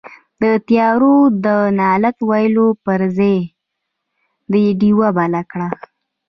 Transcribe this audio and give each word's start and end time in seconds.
په 0.39 0.49
تيارو 0.67 1.15
ده 1.43 1.55
لعنت 1.77 2.17
ويلو 2.29 2.67
پر 2.85 2.99
ځئ، 3.17 3.35
ډيوه 4.79 5.09
بله 5.17 5.41
کړه. 5.51 5.69